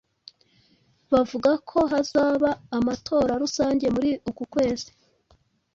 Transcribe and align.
Bavuga 1.11 1.51
ko 1.69 1.79
hazaba 1.91 2.49
amatora 2.77 3.33
rusange 3.43 3.85
muri 3.95 4.09
uku 4.29 4.43
kwezi. 4.53 4.89